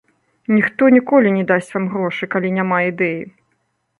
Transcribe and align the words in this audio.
Ніхто 0.53 0.87
ніколі 0.95 1.33
не 1.35 1.43
дасць 1.51 1.69
вам 1.75 1.85
грошы, 1.93 2.23
калі 2.37 2.53
няма 2.57 2.77
ідэі. 2.89 3.21